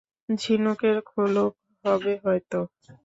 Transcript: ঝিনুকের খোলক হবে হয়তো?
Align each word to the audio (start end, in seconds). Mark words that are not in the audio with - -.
ঝিনুকের 0.33 0.97
খোলক 1.09 1.53
হবে 1.85 2.13
হয়তো? 2.23 2.59